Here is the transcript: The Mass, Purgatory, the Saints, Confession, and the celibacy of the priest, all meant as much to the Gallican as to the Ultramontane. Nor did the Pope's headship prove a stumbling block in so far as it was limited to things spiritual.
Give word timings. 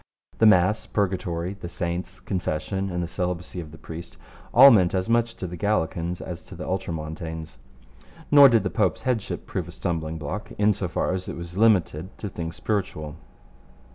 The 0.39 0.47
Mass, 0.47 0.87
Purgatory, 0.87 1.53
the 1.53 1.69
Saints, 1.69 2.19
Confession, 2.19 2.89
and 2.89 3.03
the 3.03 3.07
celibacy 3.07 3.59
of 3.59 3.69
the 3.71 3.77
priest, 3.77 4.17
all 4.51 4.71
meant 4.71 4.95
as 4.95 5.07
much 5.11 5.35
to 5.35 5.45
the 5.45 5.55
Gallican 5.55 6.15
as 6.25 6.41
to 6.45 6.55
the 6.55 6.67
Ultramontane. 6.67 7.45
Nor 8.31 8.49
did 8.49 8.63
the 8.63 8.71
Pope's 8.71 9.03
headship 9.03 9.45
prove 9.45 9.67
a 9.67 9.71
stumbling 9.71 10.17
block 10.17 10.53
in 10.57 10.73
so 10.73 10.87
far 10.87 11.13
as 11.13 11.29
it 11.29 11.35
was 11.35 11.55
limited 11.55 12.17
to 12.17 12.29
things 12.29 12.55
spiritual. 12.55 13.15